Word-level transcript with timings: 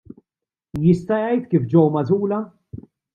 Jista' 0.85 1.19
jgħid 1.27 1.45
kif 1.51 1.67
ġew 1.75 1.83
magħżula? 1.97 2.41